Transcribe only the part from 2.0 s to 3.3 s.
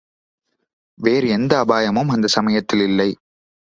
அந்தச்சமயத்தில் இல்லை.